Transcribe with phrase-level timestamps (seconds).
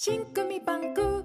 [0.00, 1.24] しんくみバンク。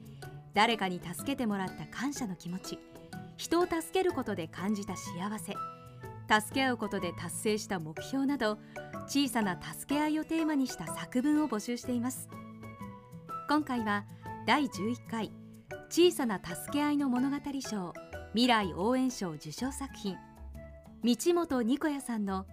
[0.54, 2.80] 誰かに助けてもらった感謝の気持ち
[3.36, 5.54] 人を助けることで感じた幸せ
[6.41, 8.58] 助け合うことで達成した目標など
[9.05, 12.30] 小さな助け合いをテーマにした作文を募集しています。
[13.49, 14.05] 今回は
[14.48, 15.32] 第11回
[15.90, 17.94] 小さな助け合いの物語賞
[18.34, 20.18] 未来応援賞受賞作品。
[21.04, 22.46] 道本ニコヤさんの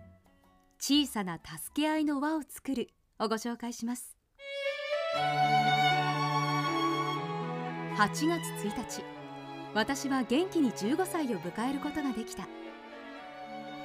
[0.81, 2.89] 小さな助け合いの輪を作る
[3.19, 4.17] をご紹介します。
[7.97, 8.25] 8月
[8.65, 9.03] 1日
[9.75, 12.49] 私は元気に15歳を迎えることができた。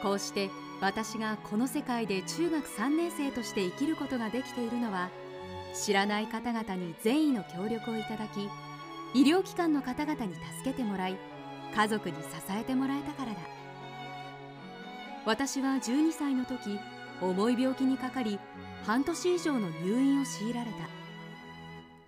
[0.02, 0.50] こうして
[0.82, 5.10] 私がこの世界で中学3年生として生きることができているのは
[5.74, 8.50] 知らない方々に善意の協力をいただき
[9.14, 11.18] 医療機関の方々に助けてもらい
[11.76, 13.38] 家族に支えてもらえたからだ。
[15.26, 16.80] 私は12歳の時
[17.22, 18.40] 重い病気にかかり
[18.84, 20.78] 半年以上の入院を強いられた。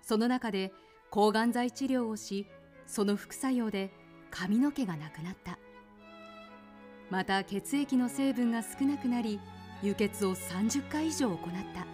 [0.02, 0.72] その中で
[1.10, 2.46] 抗がん剤治療をし
[2.86, 3.90] その副作用で
[4.30, 5.58] 髪の毛がなくなった。
[7.08, 9.40] また血液の成分が少なくなり
[9.82, 11.86] 輸血を30回以上行った。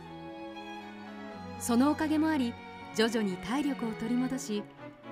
[1.59, 2.55] そのおかげもあり
[2.95, 4.63] 徐々に体力を取り戻し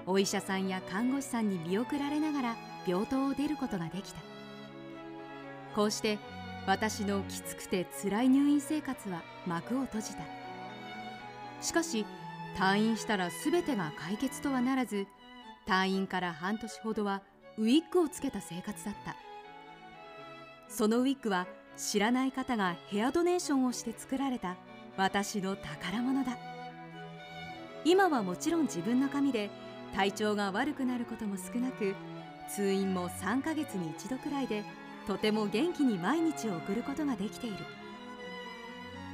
[0.07, 2.57] お医者さんや看護師さんに見送られながら
[2.87, 4.21] 病棟を出ることができた。
[5.75, 6.19] こうして
[6.67, 10.25] 私のきつくて辛い入院生活は幕を閉じた。
[11.61, 12.05] しかし
[12.57, 15.07] 退院したら全てが解決とはならず
[15.67, 17.23] 退院から半年ほどは
[17.59, 19.17] ウィッグをつけた生活だった。
[20.69, 21.47] そのウィッグは
[21.77, 24.57] 知らない方がヘアドネーションをして作られた
[24.97, 26.37] 私の宝物だ。
[27.85, 29.51] 今はもちろん自分の髪で
[29.95, 31.95] 体調が悪くなることも少なく
[32.49, 34.65] 通院も3ヶ月に一度くらいで
[35.07, 37.65] とても元気に毎日を送ることができている。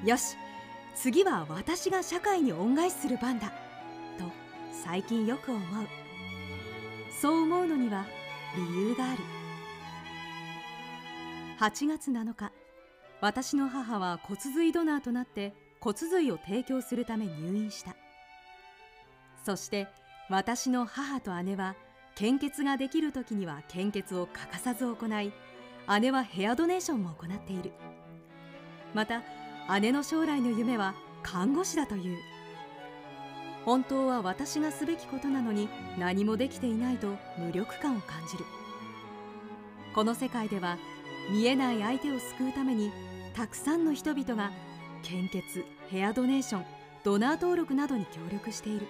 [0.05, 0.37] よし
[0.95, 3.49] 次は私が社会に恩返しする番だ
[4.19, 4.25] と
[4.73, 5.87] 最近よく思う。
[7.21, 8.07] そう思うのには
[8.55, 9.23] 理由がある。
[11.59, 12.53] 8月7日
[13.23, 17.97] 私の母は骨髄ドナーとなって骨髄を提供するため入院した。
[19.45, 19.89] そして
[20.29, 21.77] 私の母と姉は
[22.17, 25.33] 献血ができる時には献血を欠かさず行い
[26.01, 27.73] 姉はヘアドネーションも行っている。
[28.93, 29.23] また
[29.81, 32.19] 姉の将来の夢は看護師だという。
[33.65, 38.45] 本当は私がすべきことなのに何もできていないと無力感を感じる。
[39.95, 40.77] この世界では
[41.31, 42.91] 見えない相手を救うために
[43.35, 44.51] たくさんの人々が
[45.03, 46.65] 献血ヘアドネーション
[47.05, 48.89] ドナー登録などに協力している。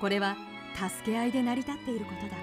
[0.00, 0.36] これは
[0.74, 2.36] 助け合いで成り立っていることだ。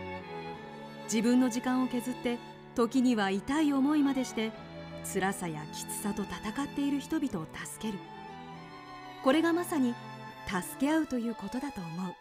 [1.05, 2.37] 自分の時間を削って
[2.75, 4.51] 時には痛い思いまでして
[5.13, 7.99] 辛さやきつさと戦っている人々を助ける。
[9.23, 9.93] これがまさに
[10.47, 12.15] 助け合うということだと思う。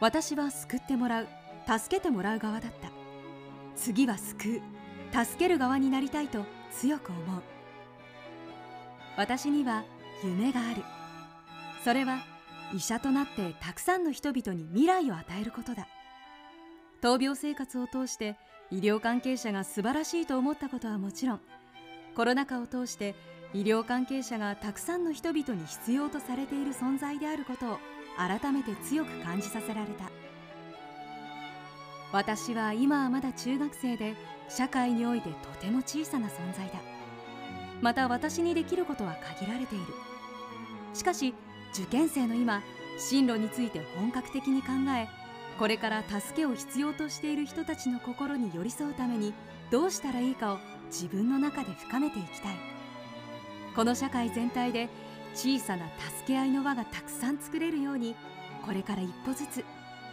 [0.00, 1.28] 私は救ってもらう
[1.66, 2.90] 助けてもらう側だった。
[3.76, 7.42] 次は救う助ける側になりたいと強く思う。
[9.16, 9.84] 私には
[10.24, 10.82] 夢がある。
[11.84, 12.18] それは
[12.74, 15.86] 医者となってたくさんの人々に未来を与えることだ。
[17.00, 18.36] 闘病生活を通して
[18.70, 21.40] 医療関係者が素晴らしいと思ったことはもちろん
[22.16, 23.14] コロナ禍を通して
[23.52, 27.78] 医療関係者がたくさんの人々に必要とされている存在であることを
[28.16, 30.10] 改めて強く感じさせられた。
[32.12, 34.14] 私は今はまだ中学生で
[34.48, 36.74] 社会においてとても小さな存在だ。
[37.82, 39.84] また私にできることは限られている。
[40.94, 41.34] しかし
[41.72, 42.62] 受験生の今
[42.98, 45.08] 進路について本格的に考え
[45.58, 49.32] これから助けを必要としている人たちの心に寄り添うために
[49.70, 52.76] どうしたらいいかを自分の中で深めていきたい。
[53.74, 54.88] この社会全体で
[55.34, 58.16] 小さな助け合いの輪がたくさん作れるように
[58.64, 59.64] これから一歩ずつ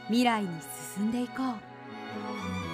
[0.08, 0.50] 未来に
[0.96, 1.34] 進んでいこ
[2.70, 2.73] う。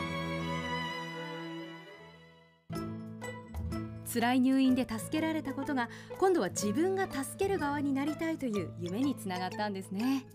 [4.11, 10.25] 辛い入院で助けられたことが今度は自分が助ける側になりたいという夢につながったんですね。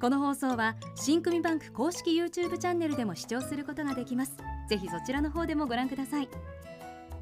[0.00, 4.32] この放送は新組バンク公式 YouTube チャンネルでも視聴することができます。
[4.68, 6.28] ぜひそちらの方でもご覧ください。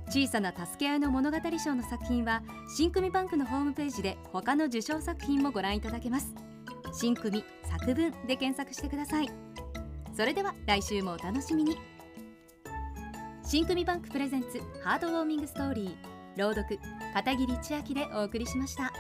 [0.09, 2.43] 小さな助け合いの物語賞の作品は
[2.77, 6.35] 新組バンクのホームページで他の受賞作品もご覧いただけます。
[6.93, 9.31] 新組作文で検索してください。
[10.15, 11.96] それでは来週もお楽しみに。
[13.49, 15.95] 新組バンクプレゼンツハードウォーミングストーリー
[16.37, 16.81] 朗読
[17.15, 18.93] 片桐千秋でお送りしました。